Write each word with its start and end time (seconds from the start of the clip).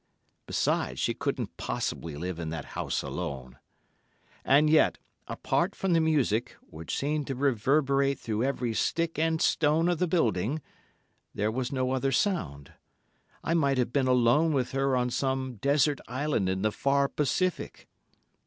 Besides, 0.47 0.99
she 0.99 1.13
couldn't 1.13 1.57
possibly 1.57 2.15
live 2.15 2.39
in 2.39 2.49
that 2.49 2.65
house 2.73 3.03
alone. 3.03 3.59
And 4.43 4.67
yet, 4.67 4.97
apart 5.27 5.75
from 5.75 5.93
the 5.93 6.01
music—which 6.01 6.97
seemed 6.97 7.27
to 7.27 7.35
reverberate 7.35 8.17
through 8.17 8.43
every 8.43 8.73
stick 8.73 9.19
and 9.19 9.39
stone 9.39 9.87
of 9.87 9.99
the 9.99 10.07
building—there 10.07 11.51
was 11.51 11.71
no 11.71 11.91
other 11.91 12.11
sound. 12.11 12.73
I 13.43 13.53
might 13.53 13.77
have 13.77 13.93
been 13.93 14.07
alone 14.07 14.53
with 14.53 14.71
her 14.71 14.97
on 14.97 15.11
some 15.11 15.57
desert 15.57 16.01
island 16.07 16.49
in 16.49 16.63
the 16.63 16.71
far 16.71 17.07
Pacific. 17.07 17.87